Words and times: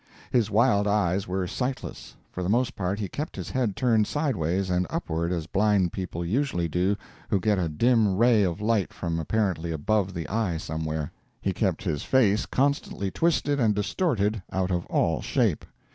His 0.31 0.49
wild 0.49 0.87
eyes 0.87 1.27
were 1.27 1.45
sightless. 1.45 2.15
For 2.31 2.41
the 2.41 2.49
most 2.49 2.75
part 2.75 2.97
he 2.97 3.07
kept 3.07 3.35
his 3.35 3.51
head 3.51 3.75
turned 3.75 4.07
sideways 4.07 4.71
and 4.71 4.87
upward 4.89 5.31
as 5.31 5.45
blind 5.45 5.93
people 5.93 6.25
usually 6.25 6.67
do 6.67 6.95
who 7.29 7.39
get 7.39 7.59
a 7.59 7.69
dim 7.69 8.17
ray 8.17 8.41
of 8.41 8.61
light 8.61 8.91
from 8.93 9.19
apparently 9.19 9.71
above 9.71 10.15
the 10.15 10.27
eye 10.27 10.57
somewhere. 10.57 11.11
He 11.39 11.53
kept 11.53 11.83
his 11.83 12.01
face 12.01 12.47
constantly 12.47 13.11
twisted 13.11 13.59
and 13.59 13.75
distorted 13.75 14.41
out 14.51 14.71
of 14.71 14.87
all 14.87 15.21
shape. 15.21 15.65